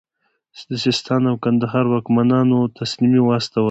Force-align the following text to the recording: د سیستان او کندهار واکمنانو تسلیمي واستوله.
د 0.69 0.71
سیستان 0.83 1.21
او 1.31 1.35
کندهار 1.43 1.85
واکمنانو 1.89 2.59
تسلیمي 2.77 3.21
واستوله. 3.23 3.59